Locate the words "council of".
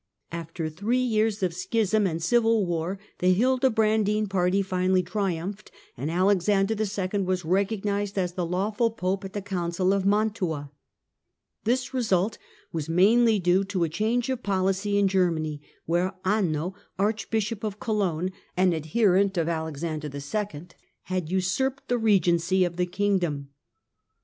9.43-10.03